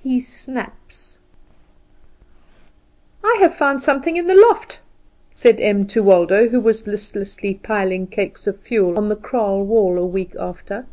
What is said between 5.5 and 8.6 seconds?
Em to Waldo, who was listlessly piling cakes of